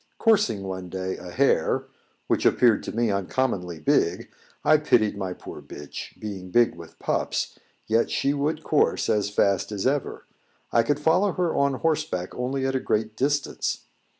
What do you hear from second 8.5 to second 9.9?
course as fast as